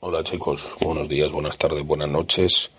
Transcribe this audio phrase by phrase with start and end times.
[0.00, 2.70] Hola chicos, buenos días, buenas tardes, buenas noches.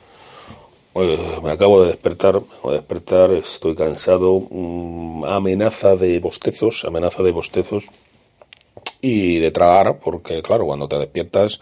[0.95, 7.21] me acabo de despertar, me acabo de despertar, estoy cansado, mm, amenaza de bostezos, amenaza
[7.21, 7.87] de bostezos
[9.01, 11.59] y de tragar, porque claro, cuando te despiertas,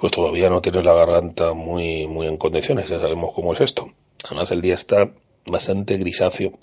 [0.00, 3.92] pues todavía no tienes la garganta muy, muy en condiciones, ya sabemos cómo es esto.
[4.24, 5.08] Además el día está
[5.46, 6.58] bastante grisáceo,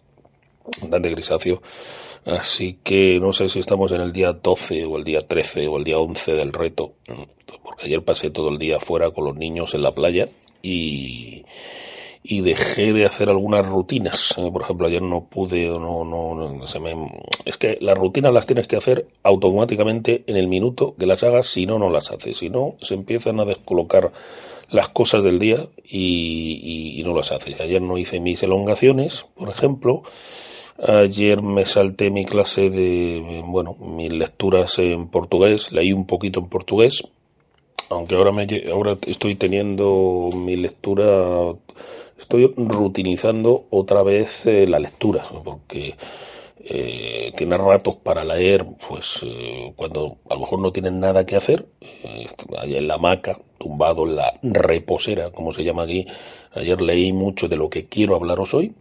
[0.82, 1.62] bastante grisáceo,
[2.26, 5.78] así que no sé si estamos en el día 12 o el día 13 o
[5.78, 6.94] el día 11 del reto,
[7.64, 10.30] porque ayer pasé todo el día fuera con los niños en la playa
[10.62, 11.44] y,
[12.24, 14.36] y dejé de hacer algunas rutinas.
[14.38, 14.50] ¿eh?
[14.52, 16.94] Por ejemplo, ayer no pude o no, no, se me...
[17.46, 21.48] Es que las rutinas las tienes que hacer automáticamente en el minuto que las hagas,
[21.48, 22.38] si no, no las haces.
[22.38, 24.12] Si no, se empiezan a descolocar
[24.70, 27.60] las cosas del día y, y no las haces.
[27.60, 30.04] Ayer no hice mis elongaciones, por ejemplo.
[30.78, 36.48] Ayer me salté mi clase de, bueno, mis lecturas en portugués, leí un poquito en
[36.48, 37.04] portugués,
[37.92, 41.54] aunque ahora, me, ahora estoy teniendo mi lectura,
[42.22, 45.96] estoy rutinizando otra vez eh, la lectura, porque
[46.64, 51.66] eh, ratos para leer, pues eh, cuando a lo mejor no tienen nada que hacer,
[51.82, 52.28] eh,
[52.64, 56.06] en la hamaca, tumbado en la reposera, como se llama aquí,
[56.54, 58.74] ayer leí mucho de lo que quiero hablaros hoy,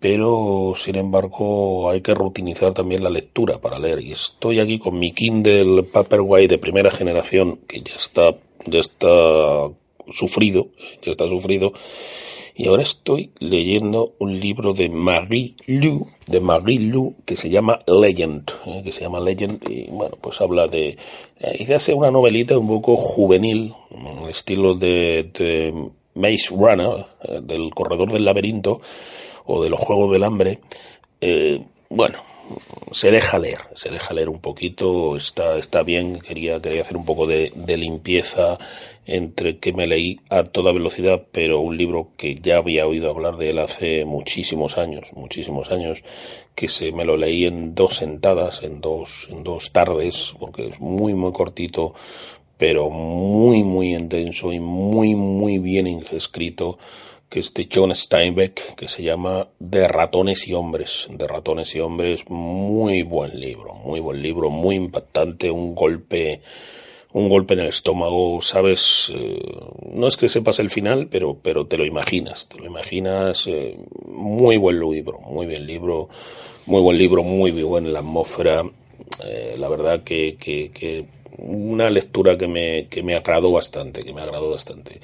[0.00, 4.00] pero sin embargo hay que rutinizar también la lectura para leer.
[4.00, 8.34] Y estoy aquí con mi Kindle Paperwhite de primera generación que ya está
[8.66, 9.08] ya está
[10.10, 10.68] sufrido
[11.02, 11.72] ya está sufrido
[12.58, 17.80] y ahora estoy leyendo un libro de Marie Lu de Marie Lu que se llama
[17.86, 18.82] Legend ¿eh?
[18.84, 20.98] que se llama Legend y bueno pues habla de
[21.38, 23.72] eh, hace una novelita un poco juvenil
[24.28, 25.72] estilo de, de
[26.14, 28.80] Maze Runner eh, del corredor del laberinto
[29.48, 30.60] o de los Juegos del Hambre,
[31.20, 32.18] eh, bueno,
[32.90, 37.04] se deja leer, se deja leer un poquito, está, está bien, quería, quería hacer un
[37.04, 38.58] poco de, limpieza
[39.06, 43.36] entre que me leí a toda velocidad, pero un libro que ya había oído hablar
[43.36, 46.02] de él hace muchísimos años, muchísimos años,
[46.54, 50.80] que se me lo leí en dos sentadas, en dos, en dos tardes, porque es
[50.80, 51.94] muy, muy cortito,
[52.56, 56.78] pero muy, muy intenso y muy, muy bien escrito
[57.28, 61.08] que es de John Steinbeck, que se llama De ratones y hombres.
[61.10, 66.40] De ratones y hombres, muy buen libro, muy buen libro, muy impactante, un golpe,
[67.12, 69.40] un golpe en el estómago, sabes, eh,
[69.92, 73.76] no es que sepas el final, pero, pero te lo imaginas, te lo imaginas, eh,
[74.06, 76.08] muy buen libro, muy bien libro,
[76.66, 78.64] muy buen libro, muy buena la atmósfera,
[79.24, 81.06] eh, la verdad que, que, que
[81.38, 85.00] una lectura que me, que me agradó bastante, que me agradó bastante.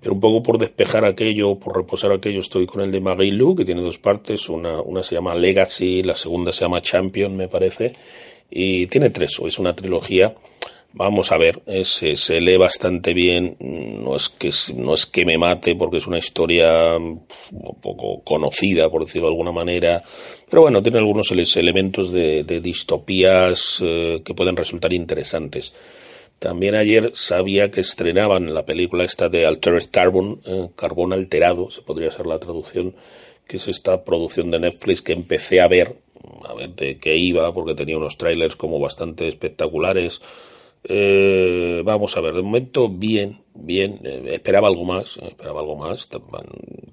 [0.00, 3.54] Pero un poco por despejar aquello, por reposar aquello, estoy con el de Marie Lu,
[3.54, 4.48] que tiene dos partes.
[4.48, 7.94] Una, una se llama Legacy, la segunda se llama Champion, me parece.
[8.50, 10.34] Y tiene tres, o es una trilogía.
[10.92, 13.56] Vamos a ver, se, se lee bastante bien.
[13.60, 17.26] No es, que, no es que me mate, porque es una historia un
[17.80, 20.02] poco conocida, por decirlo de alguna manera.
[20.48, 25.72] Pero bueno, tiene algunos elementos de, de distopías eh, que pueden resultar interesantes.
[26.40, 31.82] También ayer sabía que estrenaban la película esta de Altered Carbon, eh, Carbón Alterado, se
[31.82, 32.94] podría ser la traducción,
[33.46, 35.96] que es esta producción de Netflix que empecé a ver,
[36.48, 40.22] a ver de qué iba, porque tenía unos trailers como bastante espectaculares.
[40.84, 46.08] Eh, vamos a ver, de momento bien, bien, eh, esperaba algo más, esperaba algo más,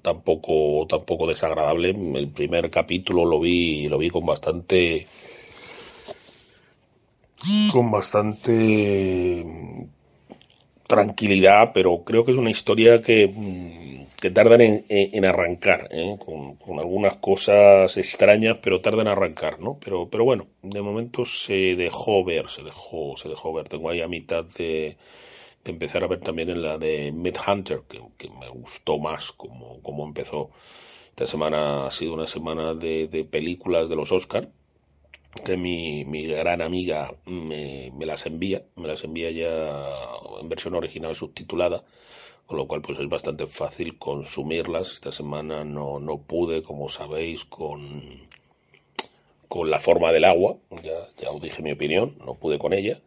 [0.02, 1.96] tampoco, tampoco desagradable.
[2.16, 5.06] El primer capítulo lo vi, lo vi con bastante
[7.72, 9.44] con bastante
[10.86, 16.16] tranquilidad, pero creo que es una historia que, mm, que tardan en, arrancar, ¿eh?
[16.18, 19.78] con, algunas cosas extrañas, pero tardan en arrancar, ¿no?
[19.78, 23.68] Pero, pero bueno, de momento se dejó ver, se dejó, se dejó ver.
[23.68, 24.96] Tengo ahí a mitad de,
[25.64, 27.12] empezar a ver también en la de
[27.46, 30.50] Hunter que, me gustó más como, como empezó.
[31.10, 34.48] Esta semana ha sido una semana de, de películas de los Oscar
[35.40, 39.74] que mi, mi gran amiga me, me, las envía, me las envía ya
[40.40, 41.84] en versión original subtitulada,
[42.46, 44.92] con lo cual pues es bastante fácil consumirlas.
[44.92, 48.28] Esta semana no, no pude, como sabéis, con,
[49.48, 53.00] con la forma del agua, ya, ya os dije mi opinión, no pude con ella.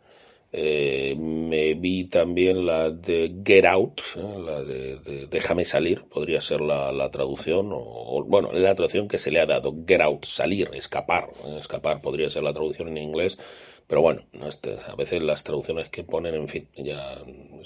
[0.53, 4.39] Eh, me vi también la de Get Out, ¿eh?
[4.45, 9.39] la de, Déjame salir, podría ser la, traducción, o, bueno, la traducción que se le
[9.39, 11.57] ha dado, Get Out, salir, escapar, ¿eh?
[11.57, 13.37] escapar podría ser la traducción en inglés,
[13.87, 17.17] pero bueno, este, a veces las traducciones que ponen, en fin, ya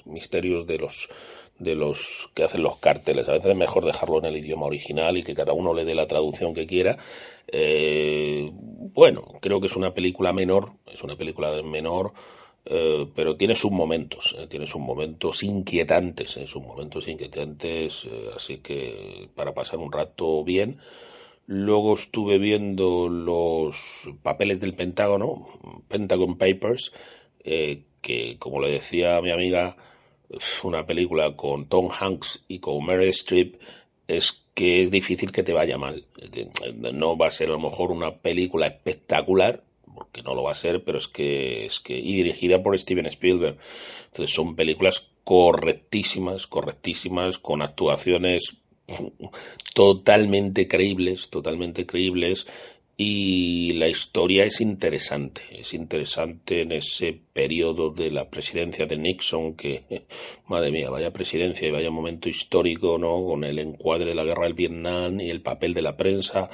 [0.06, 1.10] misterios de los
[1.58, 3.30] de los que hacen los carteles.
[3.30, 5.96] A veces es mejor dejarlo en el idioma original y que cada uno le dé
[5.96, 6.98] la traducción que quiera.
[8.94, 12.12] bueno, creo que es una película menor, es una película menor
[12.65, 19.29] eh, pero tiene sus momentos, eh, tiene sus momentos inquietantes, sus momentos inquietantes, así que
[19.35, 20.79] para pasar un rato bien.
[21.47, 25.45] Luego estuve viendo los papeles del Pentágono,
[25.88, 26.91] Pentagon Papers,
[27.44, 29.77] que como le decía mi amiga,
[30.63, 33.57] una película con Tom Hanks y con Mary Streep
[34.07, 36.06] es que es difícil que te vaya mal.
[36.94, 39.63] No va a ser a lo mejor una película espectacular,
[39.95, 43.06] porque no lo va a ser, pero es que es que y dirigida por Steven
[43.07, 43.57] Spielberg.
[44.12, 48.57] Entonces son películas correctísimas, correctísimas con actuaciones
[49.74, 52.45] totalmente creíbles, totalmente creíbles
[52.97, 59.56] y la historia es interesante, es interesante en ese periodo de la presidencia de Nixon
[59.56, 59.83] que,
[60.48, 63.25] madre mía, vaya presidencia y vaya momento histórico, ¿no?
[63.25, 66.50] Con el encuadre de la guerra del Vietnam y el papel de la prensa,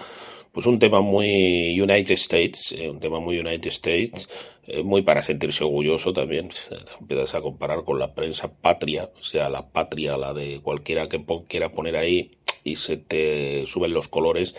[0.52, 4.30] pues un tema muy United States, eh, un tema muy United States,
[4.68, 6.50] eh, muy para sentirse orgulloso también.
[7.00, 11.24] Empiezas a comparar con la prensa patria, o sea, la patria, la de cualquiera que
[11.48, 12.32] quiera poner ahí
[12.64, 14.56] y se te suben los colores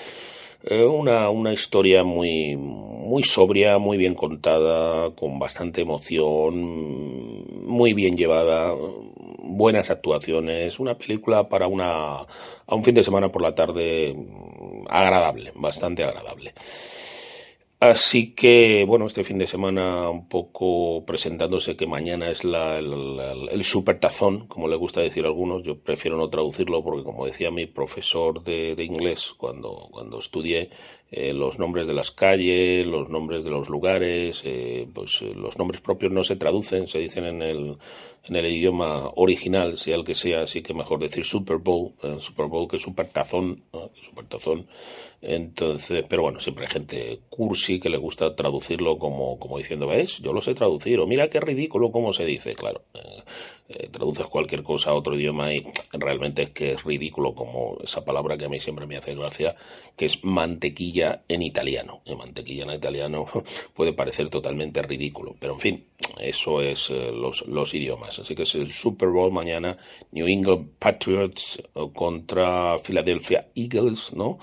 [0.64, 8.16] eh, una, una historia muy, muy sobria, muy bien contada, con bastante emoción, muy bien
[8.16, 8.72] llevada,
[9.38, 14.14] buenas actuaciones, una película para una, a un fin de semana por la tarde
[14.88, 16.54] agradable, bastante agradable.
[17.82, 23.64] Así que, bueno, este fin de semana un poco presentándose que mañana es la, el,
[23.64, 25.64] super tazón, como le gusta decir a algunos.
[25.64, 30.70] Yo prefiero no traducirlo porque, como decía mi profesor de, de inglés cuando, cuando estudié,
[31.14, 35.58] eh, los nombres de las calles, los nombres de los lugares, eh, pues eh, los
[35.58, 37.76] nombres propios no se traducen, se dicen en el,
[38.24, 42.46] en el idioma original, sea el que sea, así que mejor decir Super Bowl, Super
[42.46, 43.62] Bowl que Super Tazón,
[43.92, 44.66] Super Tazón.
[45.20, 50.18] Entonces, pero bueno, siempre hay gente cursi que le gusta traducirlo como, como diciendo, ¿ves?
[50.18, 52.84] Yo lo sé traducir, o mira qué ridículo cómo se dice, claro.
[53.92, 58.36] traduces cualquier cosa a otro idioma y realmente es que es ridículo como esa palabra
[58.36, 59.54] que a mí siempre me hace gracia,
[59.96, 62.02] que es mantequilla en italiano.
[62.04, 63.26] En mantequilla en italiano
[63.74, 65.84] puede parecer totalmente ridículo, pero en fin,
[66.20, 68.18] eso es eh, los, los, idiomas.
[68.18, 69.76] Así que es el Super Bowl mañana,
[70.12, 74.38] New England Patriots eh, contra Philadelphia Eagles, ¿no?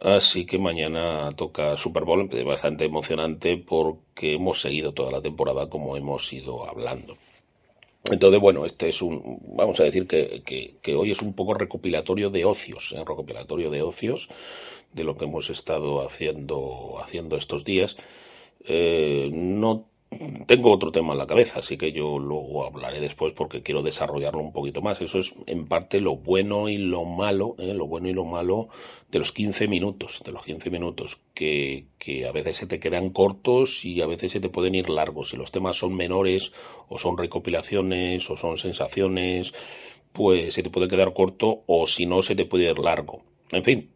[0.00, 5.96] Así que mañana toca Super Bowl, bastante emocionante porque hemos seguido toda la temporada como
[5.96, 7.16] hemos ido hablando.
[8.10, 10.42] Entonces, bueno, este es un, vamos a decir que,
[10.80, 13.04] que, hoy es un poco recopilatorio de ocios, ¿eh?
[13.06, 14.28] recopilatorio de ocios
[14.92, 17.96] de lo que hemos estado haciendo, haciendo estos días.
[18.64, 19.86] Eh, no
[20.46, 24.40] tengo otro tema en la cabeza, así que yo luego hablaré después porque quiero desarrollarlo
[24.40, 25.00] un poquito más.
[25.00, 27.74] Eso es en parte lo bueno y lo malo, ¿eh?
[27.74, 28.68] lo bueno y lo malo
[29.10, 33.10] de los 15 minutos, de los 15 minutos, que, que a veces se te quedan
[33.10, 35.30] cortos y a veces se te pueden ir largos.
[35.30, 36.52] Si los temas son menores
[36.88, 39.52] o son recopilaciones o son sensaciones,
[40.12, 43.22] pues se te puede quedar corto o si no se te puede ir largo.
[43.52, 43.90] En fin,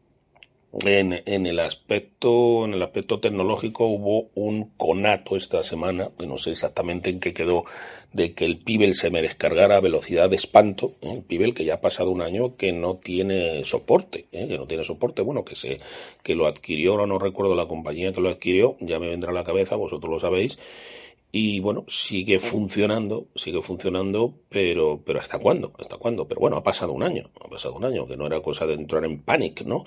[0.85, 6.39] en, en, el aspecto en el aspecto tecnológico hubo un conato esta semana que no
[6.39, 7.65] sé exactamente en qué quedó
[8.13, 11.13] de que el Pibel se me descargara a velocidad de espanto ¿eh?
[11.13, 14.47] el Pibel que ya ha pasado un año que no tiene soporte ¿eh?
[14.47, 15.81] que no tiene soporte bueno que se
[16.23, 19.35] que lo adquirió ahora no recuerdo la compañía que lo adquirió ya me vendrá a
[19.35, 20.59] la cabeza vosotros lo sabéis
[21.33, 25.73] y bueno, sigue funcionando, sigue funcionando, pero, pero ¿hasta cuándo?
[25.79, 26.27] ¿Hasta cuándo?
[26.27, 28.75] Pero bueno, ha pasado un año, ha pasado un año, que no era cosa de
[28.75, 29.85] entrar en pánico, ¿no?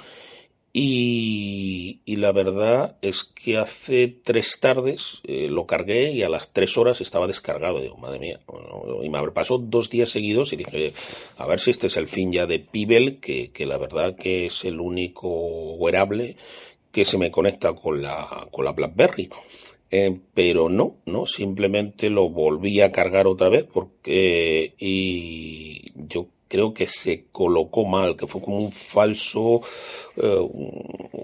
[0.75, 6.77] Y, la verdad es que hace tres tardes eh, lo cargué y a las tres
[6.77, 7.80] horas estaba descargado.
[7.80, 8.39] Digo, madre mía.
[9.03, 10.94] y me pasó dos días seguidos y dije,
[11.38, 14.48] a ver si este es el fin ya de Pibel, que, que la verdad que
[14.48, 16.38] es el único wearable
[16.92, 19.30] que se me conecta con la, con la BlackBerry.
[19.92, 26.72] Eh, pero no, no, simplemente lo volví a cargar otra vez porque y yo creo
[26.72, 29.62] que se colocó mal, que fue como un falso,
[30.15, 30.48] eh,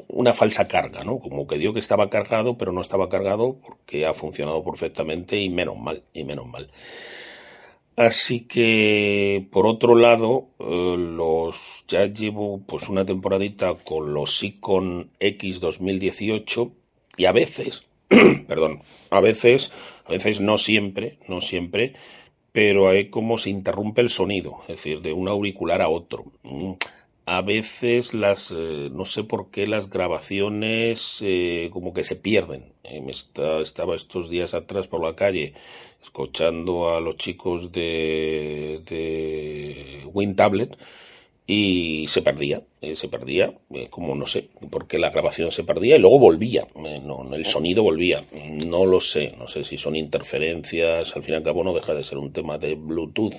[0.08, 1.20] una falsa carga, ¿no?
[1.20, 5.50] Como que dio que estaba cargado, pero no estaba cargado porque ha funcionado perfectamente y
[5.52, 6.72] menos mal, y menos mal.
[7.96, 15.12] Así que, por otro lado, eh, los ya llevo pues una temporadita con los Icon
[15.20, 16.72] X 2018
[17.18, 17.86] y a veces,
[18.48, 18.82] perdón,
[19.12, 19.72] a veces,
[20.06, 21.94] a veces no siempre, no siempre,
[22.60, 26.26] pero hay como se interrumpe el sonido, es decir, de un auricular a otro.
[26.44, 26.74] Mm,
[27.26, 32.74] a veces las, eh, no sé por qué las grabaciones eh, como que se pierden.
[32.84, 33.02] Eh,
[33.62, 35.54] estaba estos días atrás por la calle
[36.04, 40.78] escuchando a los chicos de, de WinTablet
[41.52, 45.96] y se perdía, eh, se perdía, eh, como no sé, porque la grabación se perdía
[45.96, 49.96] y luego volvía, eh, no, el sonido volvía, no lo sé, no sé si son
[49.96, 53.34] interferencias, al fin y al cabo no deja de ser un tema de Bluetooth.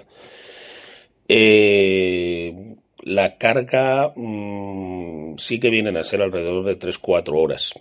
[3.05, 7.75] la carga mm, sí que vienen a ser alrededor de 3-4 horas,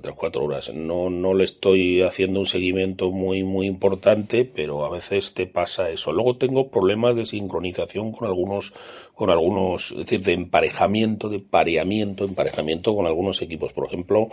[0.00, 0.72] de 3-4 horas.
[0.74, 5.90] No, no le estoy haciendo un seguimiento muy, muy importante, pero a veces te pasa
[5.90, 6.12] eso.
[6.12, 8.72] Luego tengo problemas de sincronización con algunos,
[9.14, 13.72] con algunos, es decir, de emparejamiento, de pareamiento, emparejamiento con algunos equipos.
[13.72, 14.28] Por ejemplo,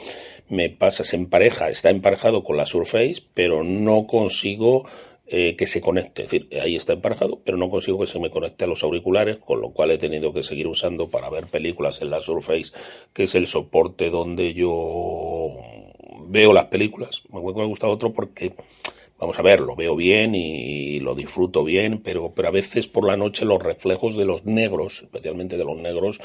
[0.49, 4.85] me pasa, se empareja, está emparejado con la Surface, pero no consigo
[5.29, 6.23] eh, que se conecte.
[6.23, 9.37] Es decir, ahí está emparejado, pero no consigo que se me conecte a los auriculares,
[9.37, 12.71] con lo cual he tenido que seguir usando para ver películas en la Surface,
[13.11, 15.51] que es el soporte donde yo
[16.27, 17.23] veo las películas.
[17.29, 18.53] Me gusta otro porque,
[19.19, 23.05] vamos a ver, lo veo bien y lo disfruto bien, pero, pero a veces por
[23.05, 26.21] la noche los reflejos de los negros, especialmente de los negros,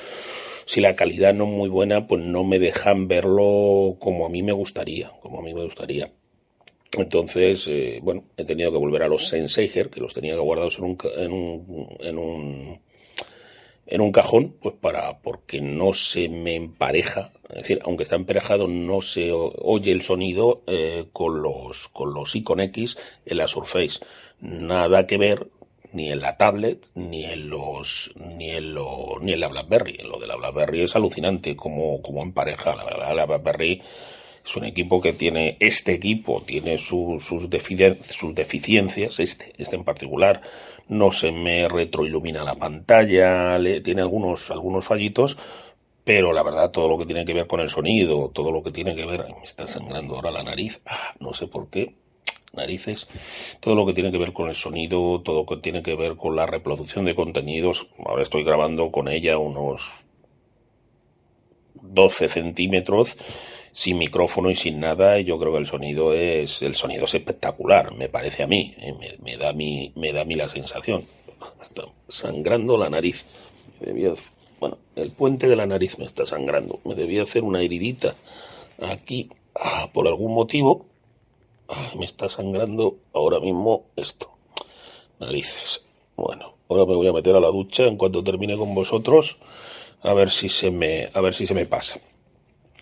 [0.64, 4.44] si la calidad no es muy buena, pues no me dejan verlo como a mí
[4.44, 6.12] me gustaría, como a mí me gustaría.
[6.98, 10.84] Entonces, eh, bueno, he tenido que volver a los Sennheiser, que los tenía guardados en
[10.84, 12.80] un, en un, en un,
[13.86, 18.68] en un cajón, pues para, porque no se me empareja, es decir, aunque está emparejado,
[18.68, 24.00] no se oye el sonido eh, con los, con los Icon X en la Surface.
[24.40, 25.48] Nada que ver
[25.92, 29.98] ni en la tablet, ni en los, ni en lo, ni en la BlackBerry.
[29.98, 32.74] Lo de la BlackBerry es alucinante como, como empareja.
[32.74, 33.82] La verdad, la BlackBerry
[34.44, 40.42] es un equipo que tiene, este equipo tiene sus, sus deficiencias, este, este en particular,
[40.88, 45.38] no se me retroilumina la pantalla, le, tiene algunos, algunos fallitos,
[46.04, 48.72] pero la verdad todo lo que tiene que ver con el sonido, todo lo que
[48.72, 51.94] tiene que ver, me está sangrando ahora la nariz, ah, no sé por qué,
[52.52, 53.06] narices,
[53.60, 56.16] todo lo que tiene que ver con el sonido, todo lo que tiene que ver
[56.16, 59.92] con la reproducción de contenidos, ahora estoy grabando con ella unos
[61.80, 63.16] 12 centímetros
[63.72, 67.92] sin micrófono y sin nada, yo creo que el sonido es, el sonido es espectacular,
[67.94, 71.04] me parece a mí, eh, me, da a mí, me da a mí la sensación.
[71.60, 73.24] Está sangrando la nariz.
[74.60, 76.80] bueno, el puente de la nariz me está sangrando.
[76.84, 78.14] Me debía hacer una heridita
[78.78, 80.84] aquí, ah, por algún motivo.
[81.68, 84.30] Ah, me está sangrando ahora mismo esto.
[85.18, 85.84] Narices.
[86.16, 89.38] Bueno, ahora me voy a meter a la ducha en cuanto termine con vosotros,
[90.02, 91.98] a ver si se me, a ver si se me pasa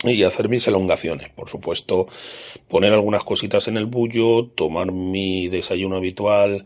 [0.05, 1.29] y hacer mis elongaciones.
[1.31, 2.09] Por supuesto,
[2.69, 6.65] poner algunas cositas en el bullo, tomar mi desayuno habitual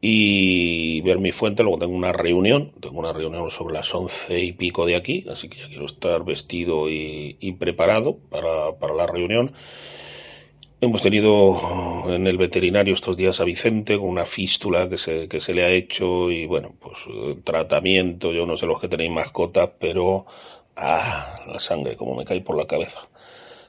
[0.00, 1.62] y ver mi fuente.
[1.62, 5.48] Luego tengo una reunión, tengo una reunión sobre las once y pico de aquí, así
[5.48, 9.52] que ya quiero estar vestido y, preparado para, para la reunión.
[10.78, 15.40] Hemos tenido en el veterinario estos días a Vicente con una fístula que se, que
[15.40, 16.98] se le ha hecho y bueno, pues
[17.44, 20.26] tratamiento, yo no sé los que tenéis mascotas, pero
[20.76, 23.08] Ah, la sangre, como me cae por la cabeza.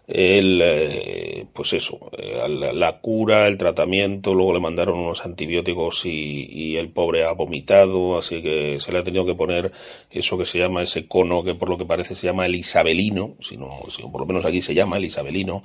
[0.08, 6.78] El, eh, pues eso, eh, la, cura, el tratamiento, luego le mandaron unos antibióticos y,
[6.78, 9.72] el pobre ha vomitado, así que se le ha tenido que poner
[10.12, 13.36] eso que se llama ese cono que por lo que parece se llama el isabelino,
[13.42, 15.64] si no, si por lo menos aquí se llama el isabelino,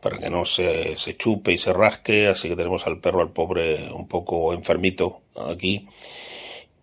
[0.00, 3.32] para que no se, se chupe y se rasque, así que tenemos al perro, al
[3.32, 5.86] pobre, un poco enfermito aquí.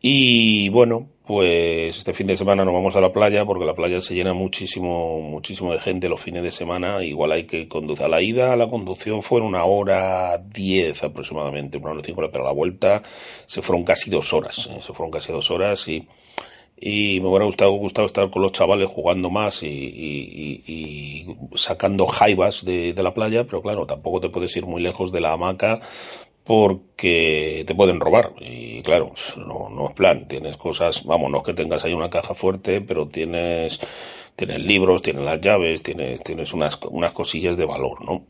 [0.06, 4.02] Y bueno, pues este fin de semana nos vamos a la playa porque la playa
[4.02, 7.02] se llena muchísimo, muchísimo de gente los fines de semana.
[7.02, 8.04] Igual hay que conducir.
[8.04, 12.48] A la ida, la conducción fue una hora diez aproximadamente, una hora cinco, pero a
[12.48, 13.02] la vuelta
[13.46, 14.70] se fueron casi dos horas.
[14.74, 14.82] ¿eh?
[14.82, 16.06] Se fueron casi dos horas y,
[16.76, 22.08] y me hubiera gustado, gustado estar con los chavales jugando más y, y, y sacando
[22.08, 25.32] jaivas de, de, la playa, pero claro, tampoco te puedes ir muy lejos de la
[25.32, 25.80] hamaca
[26.44, 28.34] porque te pueden robar.
[28.40, 30.28] Y claro, no, no es plan.
[30.28, 33.80] Tienes cosas, vamos, no es que tengas ahí una caja fuerte, pero tienes,
[34.36, 38.26] tienes libros, tienes las llaves, tienes, tienes unas, unas cosillas de valor, ¿no?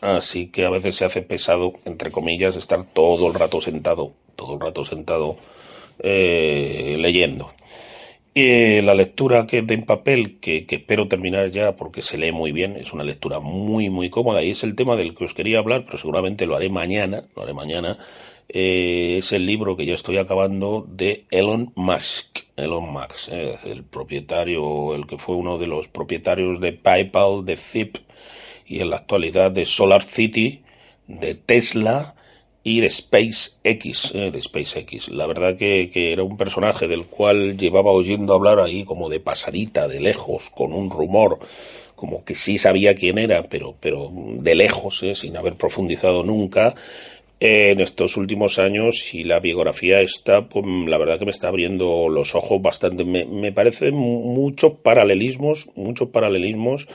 [0.00, 4.54] Así que a veces se hace pesado, entre comillas, estar todo el rato sentado, todo
[4.54, 5.36] el rato sentado
[6.00, 7.52] eh, leyendo.
[8.36, 12.76] La lectura que de en papel, que, espero terminar ya porque se lee muy bien,
[12.76, 15.84] es una lectura muy, muy cómoda y es el tema del que os quería hablar,
[15.86, 17.96] pero seguramente lo haré mañana, lo haré mañana.
[18.48, 22.40] Eh, es el libro que yo estoy acabando de Elon Musk.
[22.56, 27.56] Elon Musk, eh, el propietario, el que fue uno de los propietarios de PayPal, de
[27.56, 27.98] Zip
[28.66, 30.64] y en la actualidad de Solar City,
[31.06, 32.13] de Tesla
[32.66, 35.10] y de SpaceX, eh, de SpaceX.
[35.10, 39.20] La verdad que, que, era un personaje del cual llevaba oyendo hablar ahí como de
[39.20, 41.38] pasadita, de lejos, con un rumor,
[41.94, 46.74] como que sí sabía quién era, pero, pero de lejos, eh, sin haber profundizado nunca.
[47.40, 52.08] en estos últimos años y la biografía está, pues la verdad que me está abriendo
[52.08, 53.04] los ojos bastante.
[53.04, 56.88] Me, me parecen muchos paralelismos, muchos paralelismos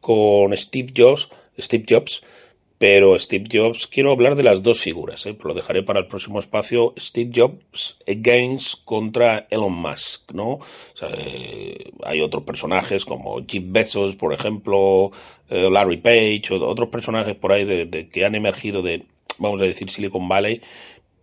[0.00, 1.28] con Steve Jobs,
[1.58, 2.22] Steve Jobs,
[2.78, 5.36] pero Steve Jobs, quiero hablar de las dos figuras, ¿eh?
[5.42, 6.92] lo dejaré para el próximo espacio.
[6.98, 10.58] Steve Jobs against contra Elon Musk, ¿no?
[11.02, 15.10] Eh, hay otros personajes como Jeff Bezos, por ejemplo,
[15.48, 19.04] eh, Larry Page, otros personajes por ahí de, que han emergido de,
[19.38, 20.60] vamos a decir, Silicon Valley,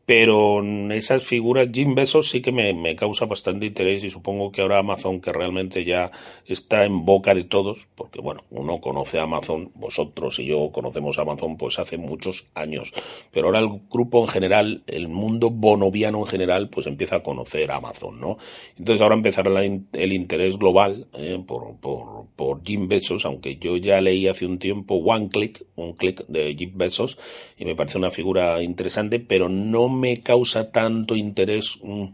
[0.05, 4.62] pero esas figuras, Jim Bezos sí que me, me, causa bastante interés y supongo que
[4.62, 6.12] ahora Amazon, que realmente ya
[6.45, 11.17] está en boca de todos, porque bueno, uno conoce a Amazon, vosotros y yo conocemos
[11.17, 12.91] a Amazon pues hace muchos años,
[13.31, 17.72] pero ahora el grupo en general, el mundo bonoviano en general, pues empieza a conocer
[17.72, 18.38] a Amazon, ¿no?
[18.77, 24.01] Entonces ahora empezará el interés global eh, por, por, por Jim Bezos, aunque yo ya
[24.01, 27.17] leí hace un tiempo One Click, un click de Jim Bezos,
[27.57, 32.05] y me parece una figura interesante, pero no me causa tanto interés mm,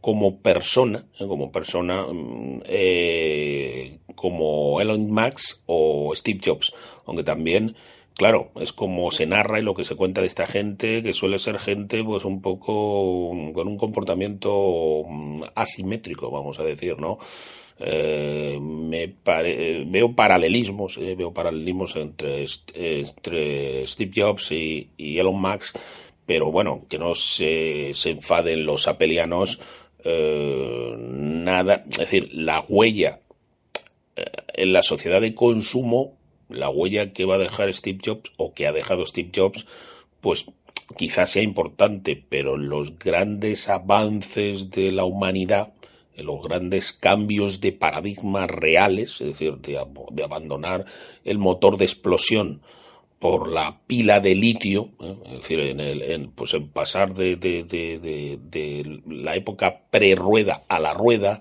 [0.00, 6.72] como persona, eh, como persona, mm, eh, como Elon Musk o Steve Jobs,
[7.06, 7.76] aunque también
[8.18, 11.38] claro, es como se narra y lo que se cuenta de esta gente, que suele
[11.38, 17.18] ser gente pues un poco con un comportamiento mm, asimétrico, vamos a decir, ¿no?
[17.80, 19.14] Eh, me
[19.86, 25.76] veo paralelismos, veo paralelismos entre, entre Steve Jobs y, y Elon Musk
[26.28, 29.60] pero bueno, que no se, se enfaden los apelianos,
[30.04, 33.20] eh, nada, es decir, la huella
[34.14, 36.18] eh, en la sociedad de consumo,
[36.50, 39.64] la huella que va a dejar Steve Jobs o que ha dejado Steve Jobs,
[40.20, 40.44] pues
[40.98, 45.72] quizás sea importante, pero los grandes avances de la humanidad,
[46.14, 50.84] los grandes cambios de paradigma reales, es decir, de, de abandonar
[51.24, 52.60] el motor de explosión
[53.18, 55.16] por la pila de litio, ¿eh?
[55.26, 60.62] es decir, en, el, en, pues en pasar de, de, de, de la época pre-rueda
[60.68, 61.40] a la rueda,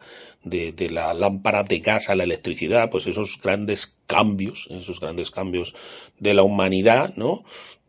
[0.50, 5.75] de, la lámpara de gas a la electricidad, pues esos grandes cambios, esos grandes cambios
[6.19, 7.43] de la humanidad, ¿no?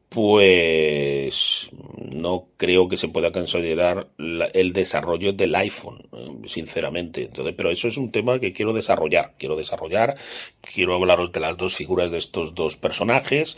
[0.08, 1.68] pues
[2.10, 6.07] no creo que se pueda considerar el desarrollo del iPhone,
[6.46, 7.22] sinceramente.
[7.24, 9.34] Entonces, pero eso es un tema que quiero desarrollar.
[9.38, 10.16] Quiero desarrollar,
[10.60, 13.56] quiero hablaros de las dos figuras de estos dos personajes.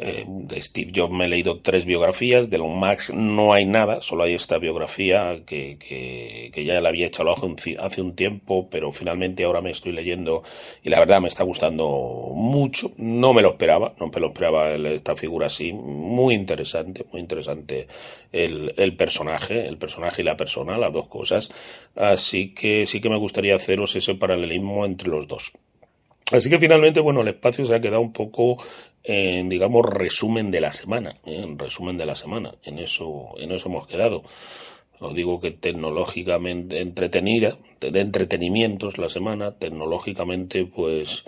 [0.00, 4.00] Eh, de Steve Jobs me he leído tres biografías, de Elon Musk no hay nada,
[4.00, 8.68] solo hay esta biografía que, que, que ya la había hecho ojo hace un tiempo,
[8.70, 10.42] pero finalmente ahora me estoy leyendo
[10.82, 12.92] y la verdad me está gustando mucho.
[12.96, 17.88] No me lo esperaba, no me lo esperaba esta figura así muy interesante, muy interesante
[18.32, 21.50] el, el, personaje, el personaje y la persona, las dos cosas.
[21.98, 25.50] Así que sí que me gustaría haceros ese paralelismo entre los dos.
[26.30, 28.62] Así que finalmente, bueno, el espacio se ha quedado un poco
[29.02, 31.40] en, digamos, resumen de la semana, ¿eh?
[31.42, 32.54] en resumen de la semana.
[32.62, 34.22] En eso, en eso hemos quedado.
[35.00, 41.24] Os digo que tecnológicamente entretenida, de entretenimientos la semana, tecnológicamente, pues,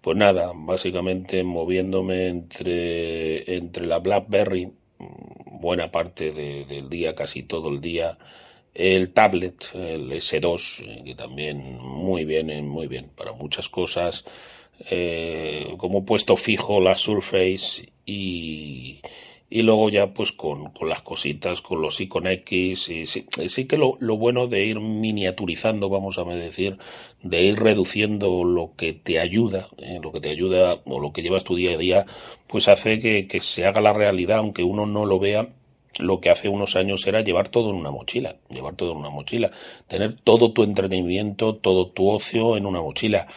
[0.00, 4.70] pues nada, básicamente moviéndome entre, entre la BlackBerry,
[5.46, 8.18] buena parte del día, casi todo el día,
[8.74, 14.24] el tablet, el S2, eh, que también muy bien, eh, muy bien, para muchas cosas,
[14.90, 19.00] eh, como puesto fijo la Surface y,
[19.52, 23.66] y luego ya pues con, con, las cositas, con los Icon X, y sí, sí
[23.66, 26.78] que lo, lo, bueno de ir miniaturizando, vamos a decir,
[27.22, 31.22] de ir reduciendo lo que te ayuda, eh, lo que te ayuda o lo que
[31.22, 32.06] llevas tu día a día,
[32.46, 35.50] pues hace que, que se haga la realidad, aunque uno no lo vea,
[35.98, 39.10] lo que hace unos años era llevar todo en una mochila, llevar todo en una
[39.10, 39.50] mochila,
[39.88, 43.28] tener todo tu entretenimiento, todo tu ocio en una mochila.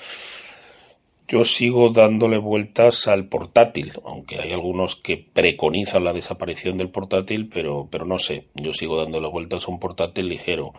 [1.28, 7.50] Yo sigo dándole vueltas al portátil, aunque hay algunos que preconizan la desaparición del portátil,
[7.50, 10.74] pero, pero no sé, yo sigo dándole vueltas a un portátil ligero.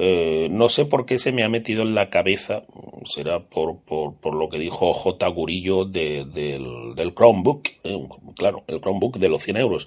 [0.00, 2.62] Eh, no sé por qué se me ha metido en la cabeza,
[3.04, 5.26] será por, por, lo que dijo J.
[5.26, 9.86] Gurillo de, del, del Chromebook, eh, claro, el Chromebook de los 100 euros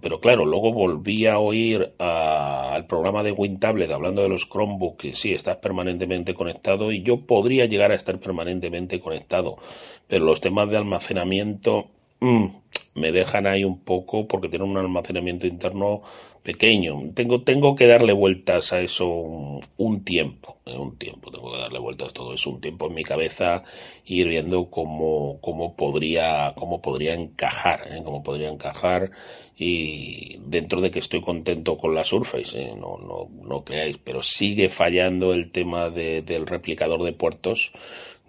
[0.00, 5.14] pero claro, luego volví a oír al programa de WinTablet hablando de los Chromebooks, que
[5.14, 9.58] sí, estás permanentemente conectado y yo podría llegar a estar permanentemente conectado,
[10.06, 11.88] pero los temas de almacenamiento
[12.22, 12.46] mm,
[12.94, 16.02] me dejan ahí un poco porque tienen un almacenamiento interno
[16.42, 17.12] pequeño.
[17.14, 21.78] Tengo, tengo que darle vueltas a eso un, tiempo, eh, un tiempo, tengo que darle
[21.78, 23.62] vueltas a todo eso un tiempo en mi cabeza
[24.06, 28.02] ir viendo cómo, cómo podría, cómo podría encajar, ¿eh?
[28.04, 29.10] cómo podría encajar
[29.56, 32.74] y dentro de que estoy contento con la Surface, ¿eh?
[32.76, 37.72] no, no, no creáis, pero sigue fallando el tema de, del replicador de puertos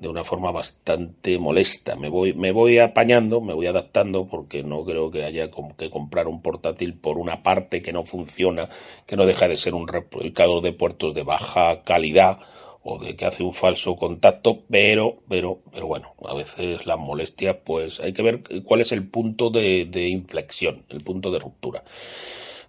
[0.04, 1.96] de una forma bastante molesta.
[1.96, 6.28] Me voy, me voy apañando, me voy adaptando, porque no creo que haya que comprar
[6.28, 8.70] un portátil por una parte que no funciona,
[9.08, 12.40] que no deja de ser un replicador de puertos de baja calidad
[12.84, 17.64] o de que hace un falso contacto, pero, pero, pero bueno, a veces la molestia,
[17.64, 21.84] pues hay que ver cuál es el punto de, de inflexión, el punto de ruptura.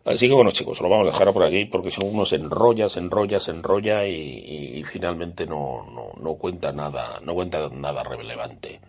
[0.04, 2.88] Así que bueno chicos, lo vamos a dejar por aquí porque si uno se enrolla,
[2.88, 8.02] se enrolla, se enrolla y, y finalmente no, no, no cuenta nada, no cuenta nada
[8.02, 8.80] relevante.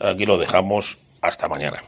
[0.00, 1.82] Aquí lo dejamos, hasta mañana.